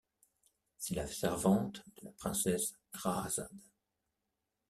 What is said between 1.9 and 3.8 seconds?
de la princesse Rahàzade.